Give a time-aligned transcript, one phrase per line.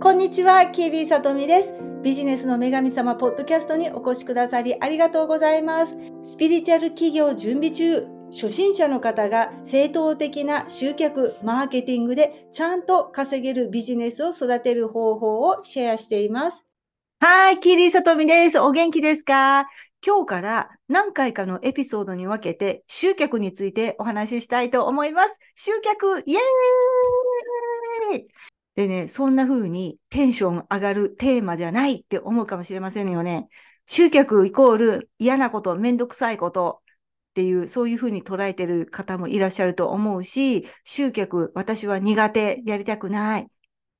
[0.00, 1.74] こんにちは、キービーさとみです。
[2.04, 5.96] ビジネスの女神様ポッドキャストにお越しくださりありがとうございます。
[6.22, 16.64] スピリチュアル企業準備中、初心者の方が正当的な集客、マーケティングでちゃんと稼げるビジネスを育てる方法をシェアしています。
[17.18, 18.60] はい、キーリーさとみです。
[18.60, 19.66] お元気ですか？
[20.06, 25.40] 今日から何回かのエピソードに分けて集客についてお話ししたいと思います。
[25.56, 28.28] 集客、イエーイ
[28.78, 33.48] でね、そんな風にテンション上がるテーマじゃないって思うかもしれませんよね。
[33.86, 36.80] 集客イコール嫌なこと、めんどくさいこと
[37.30, 43.48] っていう、そういう風に捉えてる方もいらっしゃると思うし、集客、私は苦手、やりたくない。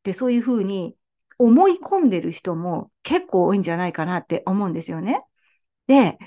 [0.05, 0.95] で、そういう風に
[1.39, 5.23] 思い込んでる人も結構多いんじゃないかなって思うんですよね。
[5.89, 6.19] で、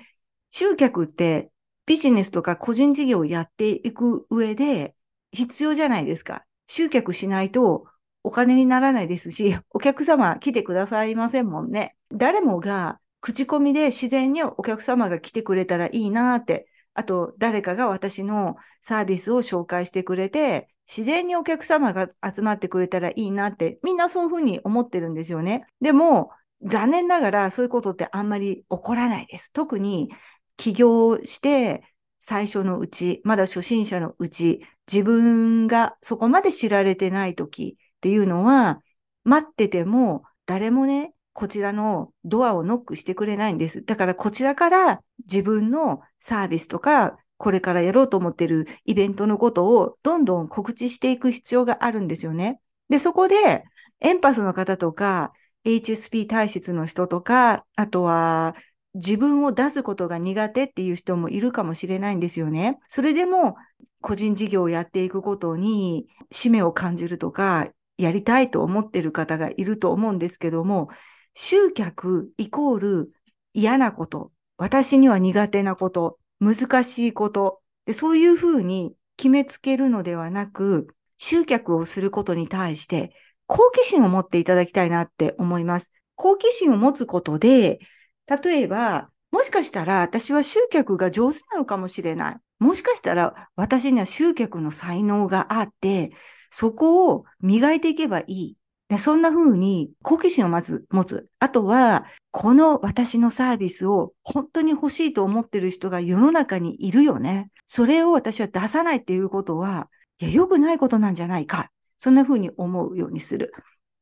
[0.52, 1.52] 集客って
[1.86, 4.94] ビジネスとか個人事業をやっていく上で
[5.32, 6.44] 必要じゃないですか。
[6.68, 7.86] 集客しないと
[8.24, 11.96] お金にならないですし、お客様来てくださいませんもんね。
[12.12, 25.66] 誰もが口コミで自然にお客様が来てくれたらいいなって、あと誰かが私のサービスを紹介してくれて、自然にお客様が集まってくれたらいいなって、みんなそういうふうに思ってるんですよね。
[25.80, 26.32] でも、
[26.64, 29.52] 残念ながらそういうことってあんまり起こらないです。
[29.52, 30.12] 特に
[30.58, 31.82] 起業して
[32.20, 38.82] 最初のうち、まだ初心者のうち、自分がそこまで知られてない時っていうのは、
[39.24, 43.86] 待ってても誰もね、こちらのドアをノックしてくれないんです。
[43.86, 52.60] だからこちらから自分のサービスとか、これからやろうと思ってるイベントのことをどんどん告知していく必要があるんですよね。
[52.90, 53.64] で、そこで
[54.00, 55.32] エンパスの方とか、
[55.64, 58.56] HSP 体質の人とか、あとは
[58.96, 62.80] 自分を出すことが苦手っていう人もいるかもしれないんですよね。
[62.88, 63.56] それでも
[64.02, 70.90] 個人事業をやっていくことに使命を感じるとか、やりたいと思ってる方がいると思うんですけども、
[71.34, 73.12] 集客イコール
[73.54, 83.14] 嫌なこと、私には苦手なこと、難しいこと、でそういうふうに決めつけるのではなく、集客をすることに対して
[83.46, 85.92] 好奇心を持っていただきたいなって思います。
[86.16, 87.80] 好奇心を持つことで、
[88.26, 92.38] 例えば、もしかしたら私は集客が上手なのかもしれない。
[92.60, 96.12] もしかしたら私には集客の才能があって、
[96.52, 98.58] そこを磨いていけばいい。
[98.90, 101.26] でそんな風に好奇心をまず持つ。
[101.40, 107.52] あとは、この私のサービスを本当に欲しいと思ってる人が世の中にいるよね。
[107.68, 111.72] それを私は出さないっていうことは、いや、良くないことなんじゃないか。
[111.98, 113.54] そんな風に思うようにする。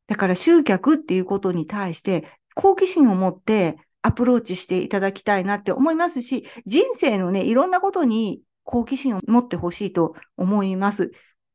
[0.08, 11.12] だから集客っていうことに対して好奇心を持ってアプローチしていただきたいなって思いますし、人生のね、いろんなことに好奇心を持ってほしいと思います。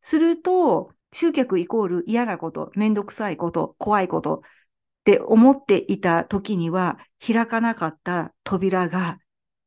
[0.06, 4.40] すると、集客イコール嫌なこと、めんどくさいこと、怖いことっ
[5.04, 9.18] て思っていた時には、開かなかった扉が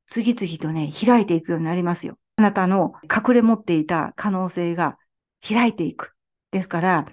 [0.05, 2.19] 次々とね、開いていくようになりますよ。
[2.35, 4.99] あなたの隠れ持っていた可能性が
[5.41, 6.13] 開いていく。
[6.51, 7.05] ですから、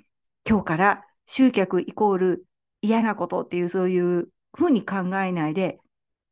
[0.46, 2.44] 今日から集客イコール
[2.82, 5.78] 嫌なことっていうそういうふうに考えないで、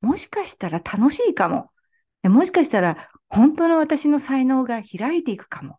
[0.02, 1.70] もしかしたら楽しいかも。
[2.24, 5.78] もしかしたら本当の私の才能が開いていくかも。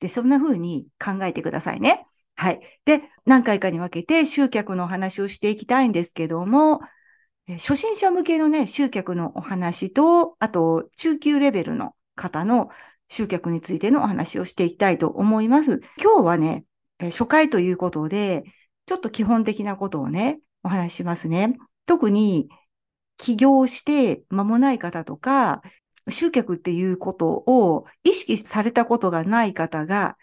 [0.00, 2.06] で、そんな風に考えてくださいね。
[2.34, 2.60] はい。
[2.84, 6.80] で、何回かに分けて集客のお話をしていきたいんですけども、
[7.46, 12.68] 初心者向けのね、集客のお話と、あと、中級レベルの方の
[13.08, 15.80] 集客についてのお話をしていきたいと思います。
[16.00, 16.64] 今日はね、
[17.00, 18.44] 初回ということで、
[18.86, 21.56] ちょっと基本的なことをね、お話ししますね。
[21.86, 22.48] 特に、
[23.16, 25.62] 起業して間もない方とか、
[26.10, 30.16] 集客っていうことを意識されたことがない方が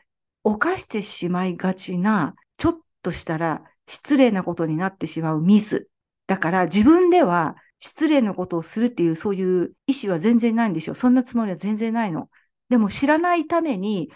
[0.43, 5.87] 犯してしまいがちな、ちょっとしたら失礼なことになってしまうミス。
[6.27, 10.95] だから自分では失礼なことをするっていうそういう意思は全然ないんですよ。
[10.95, 12.29] そんなつもりは全然ないの。
[12.69, 14.09] でも知らないために、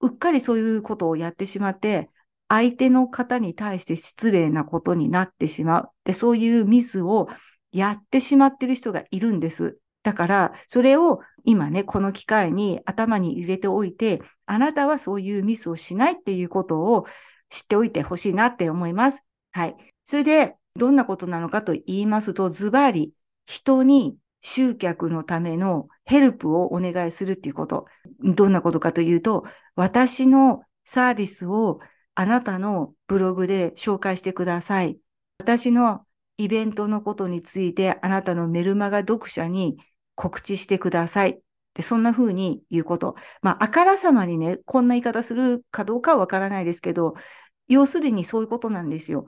[0.00, 2.10] うっかりそういうことをやってしまって、
[2.48, 5.88] 相手の方に対して失礼なことになってしまう。
[6.04, 7.28] で、そういうミスを
[7.72, 9.78] やってしまってる人がいるんです。
[10.04, 17.06] だから、それを今ね、この機会に頭に入れておいて、あなたはそういうミスをしないっていうことを
[17.48, 19.24] 知っておいてほしいなって思います。
[19.50, 19.76] はい。
[20.04, 23.14] それで、どんなことなのかと言いますと、ズバリ、
[23.46, 27.86] 人に集客のためのヘルプをお願いするっていうこと。
[28.20, 31.80] どんなことかというと、私のサービスを
[32.14, 34.98] あなたのブログで紹介してください。
[35.38, 36.04] 私の
[36.36, 39.78] イベントのことについてあなたのメルマガ読者に
[40.14, 41.40] 告知してください。
[41.74, 43.16] で、そんな風に言うこと。
[43.42, 47.14] まあ、あからさまにね、こんな言い方するかどうかはわからないですけど、
[47.66, 49.26] 要するにそういうことなんですよ。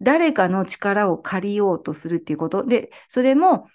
[0.00, 2.64] 誰かの力を借りようとするっていうこと。
[2.64, 3.68] で、それも、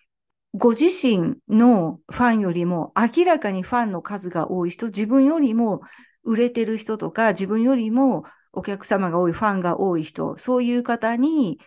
[0.54, 5.82] ご自身のファンよりも明らかにファンの数が多い人、自分よりも
[6.24, 11.60] 売れてる人とか、自分よりもお客様が多い、ファンが多い人、そういう方に、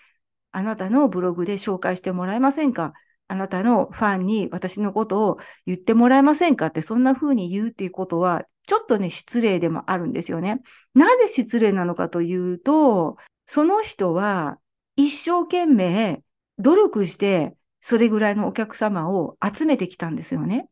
[0.52, 2.94] あなたのブログで紹介してもらえませんか？
[3.28, 10.60] あなたのファンに私のことを言ってもらえませんかって、そんな風に言うっていうことは、ちょっとね、失礼でもあるんですよね。
[10.94, 13.16] なぜ失礼なのかというと、
[13.46, 14.58] その人は
[14.96, 16.22] 一生懸命
[16.58, 20.68] 努力して、それぐらいのお客様を集めてきたんですよね。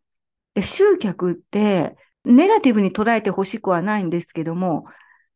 [0.61, 4.87] 集客って、ネガティブに捉えてほしくはないんですけども、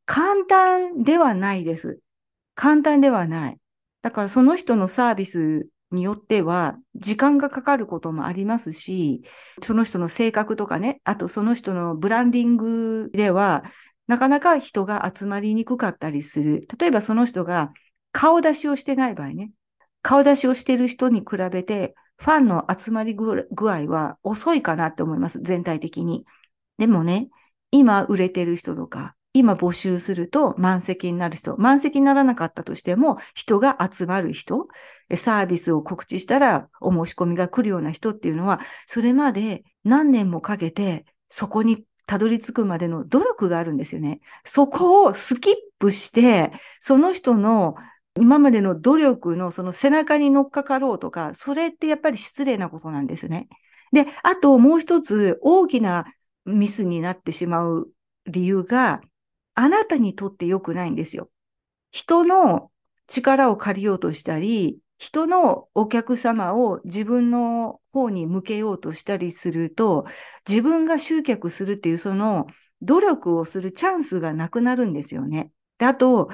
[0.06, 2.00] 簡単ではないです。
[2.54, 3.58] 簡単ではない。
[4.02, 9.22] だからその人のサービスによっては、時間がかかることもありますし、
[9.62, 13.64] その人の性格とかね、あとその人のブランディングでは、
[14.06, 16.66] なかなか人が集まりにくかったりする。
[16.78, 17.72] 例えばその人が
[18.12, 19.52] 顔出しをしてない場合ね、
[20.02, 26.24] 顔出しをしてる人に比べて、ファンの集まり具合は遅いかなって思います、全体的に。
[26.78, 27.28] でもね、
[27.70, 34.66] 今売れてる人とか、今募集すると満席になる人、満席にならなかったとしても人が集まる人、
[35.14, 44.20] サービスを告知したらお申し込みが来るような人っていうのは、それまで何年もかけてそこにたどり着くまでの努力があるんですよね。
[44.44, 46.50] そこをスキップして、
[46.80, 47.76] その人の
[48.18, 53.48] 今までの努力のその背中に乗っかかろうとか、それってやっぱり失礼なことなんですね。
[53.92, 56.04] で、あともう一つ大きな
[56.44, 57.88] ミスになってしまう
[58.26, 59.00] 理由が、
[59.60, 61.28] あなたにとって良くないんですよ。
[61.90, 62.70] 人の
[63.06, 70.06] 力を借りようとしたり、人のお客様を自分の方に向けようとしたりすると、
[70.48, 72.46] 自分が集客するっていうその
[72.80, 75.52] 努力をするチャンスがなくなるんですよね。
[75.76, 76.30] で、あと、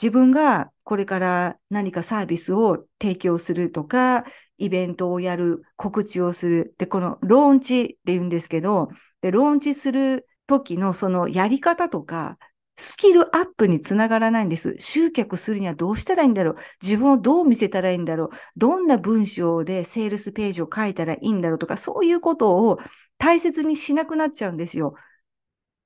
[0.00, 4.24] 自分がこれから何かサービスを提供するとか、
[4.56, 6.74] イベントをやる、告知をする。
[6.78, 8.88] で、このローンチって言うんですけど、
[9.20, 12.38] で、ローンチする時のそのやり方とか、
[12.80, 14.74] スキルアップにつながらないんです。
[14.78, 22.78] 集客するにはどうしたらいいんだろう自分をどう見せたらいいんだろうどんな文章でセールスページを書いたらいいんだろうとか、そういうことを
[23.18, 24.94] 大切にしなくなっちゃうんですよ。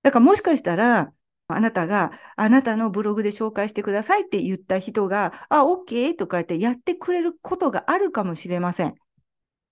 [0.03, 1.13] だからもしかしたら、
[1.49, 8.95] あなたが、あなたのブログで紹介してくださいって言った人が、あ、OK とか言ってやってくれることがあるかもしれません。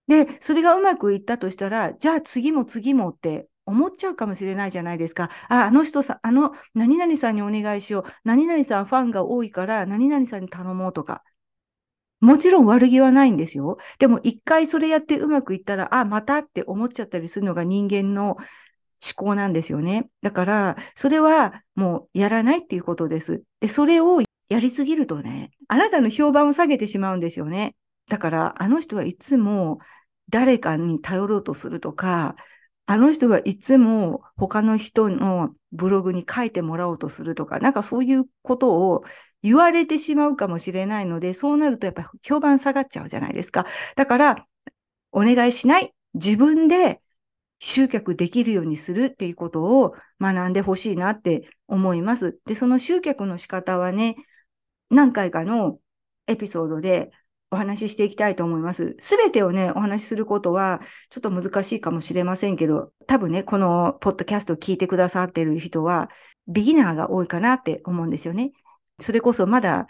[0.09, 5.31] で、それがうまくいったとしたら、じゃあ次も次もって思っちゃうかもしれないじゃないですか。
[5.49, 8.05] あ、あの人さ、あの、何々さんにお願いしよう。
[8.25, 11.23] 何々さんファンが多いから、何々さんに頼もうとか。
[12.21, 13.79] もちろん悪気はないんですよ。
[13.99, 20.09] でも一回それやってうまくいったら、あ、またって思っちゃったりするのが人間の思考なんですよね。
[20.23, 23.43] だから、それはもうやらないっていうことです。
[23.61, 27.75] で、それをやりすぎるとね、あなたの評判を下げてしまうんですよね。
[28.09, 29.79] だから、あの人はいつも
[30.29, 32.37] 誰かに頼ろうとするとか、
[32.87, 39.05] あの人はいつも他の人のブログに書いてもらおうとするとか、なんかそういうことを
[39.43, 43.67] 言われてしまうかもしれないので、そうなるとやっぱり評判下がっちゃうじゃないですか。
[43.97, 44.47] だから、
[45.13, 45.95] お願いしない。
[46.15, 47.01] 自分で
[47.59, 52.39] 集客できるようにするっていうことを学んでほしいなって思います。
[52.47, 54.17] で、その集客の仕方はね、
[54.91, 55.79] 何回かの
[56.27, 57.11] エピソードで
[57.53, 58.97] お話ししていきたいと思います。
[58.99, 60.81] すべてをね、お話しすることは
[61.11, 66.11] ちょっと難しいかもしれませんけど、多分ね、このポッドキャストを聞いてくださってる人は、
[66.49, 68.53] ビギナーが多いかなって思うんですよね。
[69.01, 69.87] それこそまだ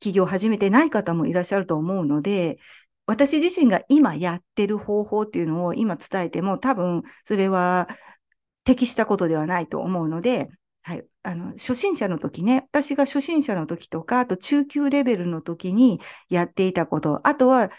[0.00, 2.58] 起業始めてない方もいらっしゃると思うので、
[3.06, 7.88] 私自身が今やってる方法っていうのを今伝えても多分それは
[8.64, 10.48] 適したことではないと思うので、
[10.82, 11.04] はい。
[11.22, 17.70] あの、初心者の時ね、私が初心者の時とか、あと中級レベルの時にやっていたこと、あとは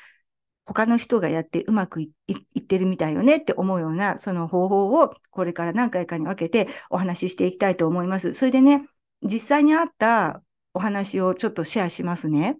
[0.65, 2.13] 他の人がやってうまくい
[2.59, 8.33] ってるみたいよねって思うような、その方法をこれから何回かに分けてお話ししていきたいと思います。
[8.33, 8.87] それでね、
[9.21, 10.41] 実際にあった
[10.73, 12.57] お話をちょっとシェアしますね。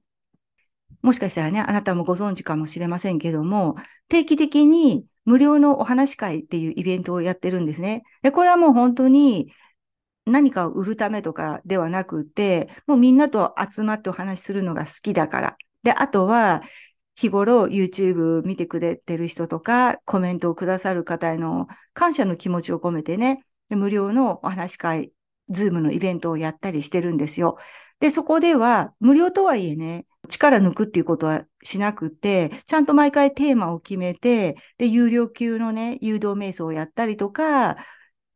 [1.02, 3.76] もしかしたらね、あなたもご存知かもしれませんけども、
[4.10, 8.04] 定期的に無料のお話会っていうイベントをやってるんですね。
[8.22, 9.54] で、これはもう本当に
[10.26, 15.58] 何かを売るためとかではなくて、もうみんなと集まってお話しするのが好きだから。
[15.84, 16.62] で、あとは、
[17.16, 25.12] 日頃 YouTube 見てくれてる人とか、コメントをくださる方への感謝の気持ちを込めてね、無料のお話し会、
[25.50, 27.58] ズームのイベントをやったりしてるんですよ。
[28.00, 37.78] で、そこでは、無料とはいえね、力抜くっていうことはしなくて、ちゃんと毎回テーマを決めて、で、有料級のね、誘導瞑想をやったりとか、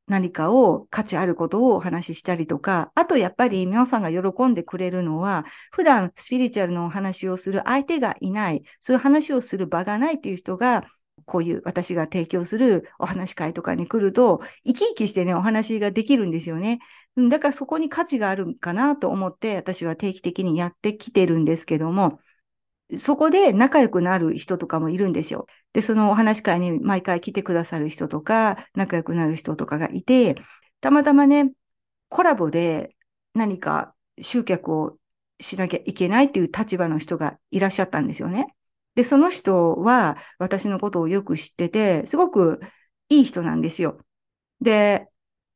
[0.07, 10.85] 何かを価値あることをお話ししたりとか、あとやっぱり皆さんが喜んでくれるのは、普段スピリチュアルのお話をする相手がいない、そういう話をする場がないっていう人が、
[11.25, 16.79] こういう私が提供するお話会とかに来ると、生き生きしてね、お話ができるんですよね。
[17.29, 22.19] だからそこに価値があるかなと思って、私は定期的にやってきてるんですけども、
[22.95, 25.47] そこで仲良くなる人とかもいるんですよ。
[25.77, 30.36] で、そのお話会に毎回来てくださる人とか、仲良くなる人とかがいて、
[30.81, 31.51] たまたまね、
[32.10, 32.96] コラボで
[33.36, 34.98] 何か集客を
[35.39, 38.55] しなきゃいけないっていう立場の人がいらっしゃったんですよね。
[38.96, 42.60] で、その人は私のことをよく知ってて、すごく
[43.10, 44.00] いい人なんですよ。
[44.62, 45.07] で、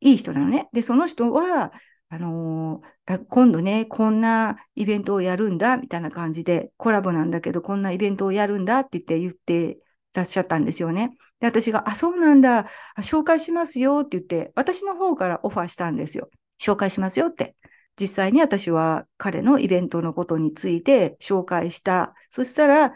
[0.02, 0.70] いい人なのね。
[0.72, 1.72] で、その人は、
[2.10, 9.81] あのー、今度ね、こんなイベントをやるんだ、みたいな感じで、コラボなんだけど、こんなイベントをやるんだって言って言って
[10.14, 11.12] らっしゃったんですよね。
[11.40, 16.30] で、私が、あ、そうなんだ、紹介しますよって言って、私の方からオファーしたんですよ。
[16.62, 17.56] 紹介しますよって。
[18.00, 22.14] 実際に私は彼のイベントのことについて紹介した。
[22.30, 22.94] そしたら、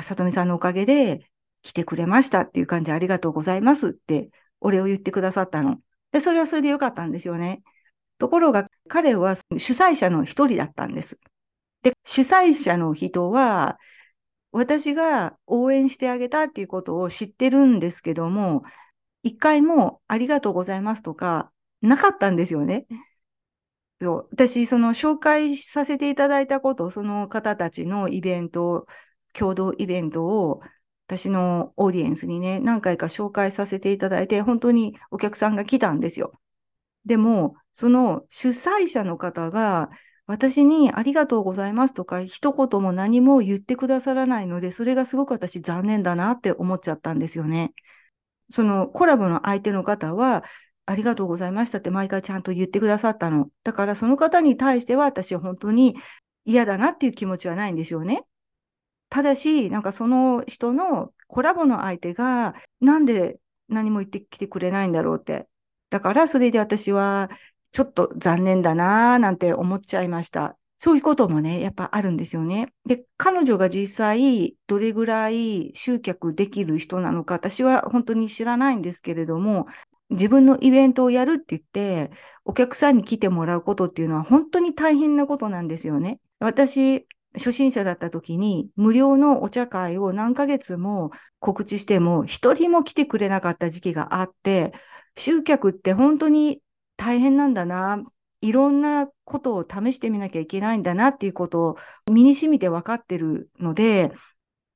[0.00, 1.20] さとみさんのおかげで
[1.62, 5.78] 来てくれましたっていう感じでありがとうございますってお礼を言ってくださったの。
[6.10, 7.62] で、それはそれでよかったんですよね。
[8.18, 9.42] ところが彼は主
[9.72, 11.18] 催者の一人だったんです。
[11.82, 13.78] で、主催者の人は、
[14.52, 18.62] 私が応援してあげたっていうことを知ってるんですけども、
[19.22, 22.86] 一回もありがとうございますとか、なかったんですよね。
[24.00, 28.86] そう私、その紹介させていただいたこと、その方たちのイベント、
[29.32, 30.60] 共同イベントを
[31.06, 36.32] 私のオーディエンスにね、何回か紹介させていただいて、本当にお客さんが来たんですよ。
[37.04, 39.88] でも、その主催者の方が、
[40.26, 47.72] 私にありがとうございますとか、一言も何も言ってくださらないので、それがすごく私残念だなって思っちゃったんですよね。
[48.52, 50.44] そのコラボの相手の方は、
[50.84, 53.48] ありがとうございましたって毎回ちゃんと言ってくださったの。
[53.62, 55.96] だからその方に対しては私は本当に
[56.44, 58.24] 嫌だなっていう気持ちはないんですよね。
[59.08, 63.38] ただし、なんかその人のコラボの相手が、なんで
[63.68, 65.46] 何も言ってきてくれないんだろうって。
[65.90, 67.30] だからそれで私は
[67.72, 70.56] ちょっと残念だなぁなんて思っちゃいました。
[70.78, 72.72] そういうこともね、やっぱあるんですよね。
[72.84, 79.66] で、彼女が実際どれぐらい集客できる人なのか、私は本当に知らないんですけれども、
[80.10, 82.10] 自分のイベントをやるって言って、
[82.44, 86.18] お客さんに来てもらうことっていうのは本当に大変なことなんですよね。
[86.40, 94.72] 私、初心者だった時に無料のお茶会を何ヶ月も告知しても一人も来てくれなかった時期があって、
[95.16, 96.60] 集客って本当に
[96.96, 98.02] 大変なんだな。
[98.40, 101.76] いろんなことを試してみなきゃいけないんだなっていうことを
[102.10, 104.12] 身に染みて分かってるので、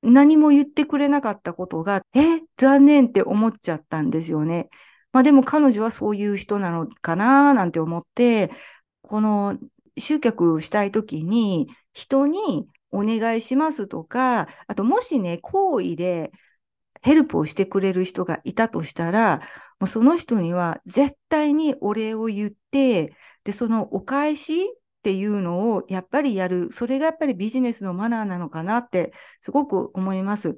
[0.03, 4.69] 何も言ってくれなかったことが、え、残念って思っちゃったんですよね。
[5.13, 7.55] まあでも彼女はそういう人なのかな？
[7.55, 8.53] なんて思って、
[9.03, 9.59] この
[9.99, 16.31] 集客したいときに人にお願いしますとか、あともしね、好意で
[17.03, 19.41] ヘルプをしてくれる人がいたとしたら、
[19.79, 23.15] もうその人には絶対にお礼を言って、
[23.45, 24.67] で、そのお返しっ
[25.03, 26.73] ていうのをやっぱりやる。
[26.73, 30.57] それがやっぱりビジネスのマナーなのかなってすごく思います。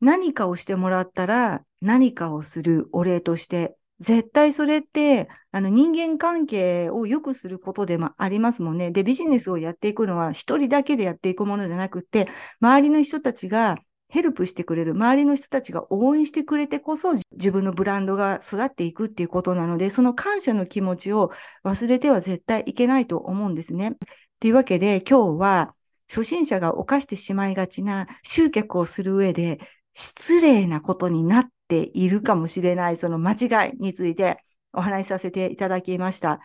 [0.00, 8.90] 何かをしてもらったら何かをするお礼として、絶対それって、あの人間関係を良くすることでもありますもんね。
[8.90, 12.28] で、ビジネスをやっていくのは一人だけでやっていくものじゃなくて、
[12.60, 13.78] 周りの人たちが
[14.08, 21.32] ヘルプしてくれる周りの人たちが応援してくれてこそ自分のブランドが育っていくっていうことなので、その感謝の気持ちを
[21.64, 23.96] 忘れては絶対いけないと思うんですね。
[24.40, 25.74] というわけで今日は
[26.08, 29.58] 初心者が犯してしまいがちな集客をする上で
[29.92, 34.38] 失礼なことになっているかもしれないその間違いについて
[34.72, 36.40] お話しさせていただきました。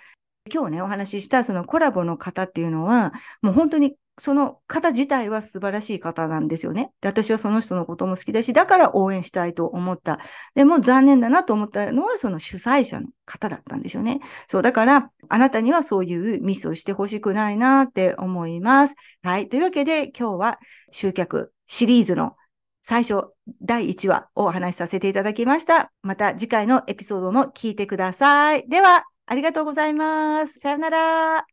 [0.52, 6.92] 今日ね、お話ししたそのコラボの方っていうのは、もう本当にその方自体は素晴らしい方なんですよね。
[7.02, 10.20] で、私はその人のことも好きだし、だから応援したいと思った。
[10.54, 14.20] でも残念だなと思ったのは、その主催者の方だったんですよね。
[14.48, 18.96] そう、だから、あなたにはそういうミスをしてほしくないなって思います。
[19.24, 19.50] はい。
[19.50, 20.60] というわけで、今日は
[20.92, 22.36] 集客シリーズの
[22.84, 23.24] 最初、
[23.60, 25.92] 第1話をお話しさせていただきました。
[26.04, 28.70] また次回のエピソードも聞いてください。
[28.70, 30.60] では、ありがとうございます。
[30.60, 31.51] さよなら。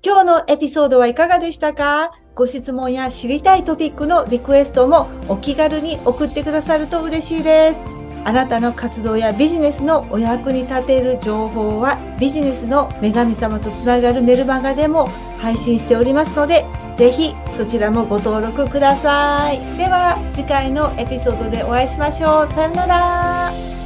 [0.00, 2.12] 今日のエピソードはいかがでしたか？
[2.36, 7.80] ご質問や知りたいトピックのリクエストもお気軽に送ってくださると嬉しいです。
[8.24, 16.64] あなたの活動やビジネスのお役に立てる情報はビジネスの女神様とつながるメルマガでも配信しておりますので、
[16.96, 19.58] ぜひそちらもご登録ください。
[19.76, 22.46] では次回のエピソードでお会いしましょう。
[22.46, 23.77] さよなら。